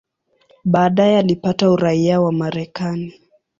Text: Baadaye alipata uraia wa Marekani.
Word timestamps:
Baadaye 0.63 1.17
alipata 1.17 1.69
uraia 1.71 2.21
wa 2.21 2.31
Marekani. 2.31 3.19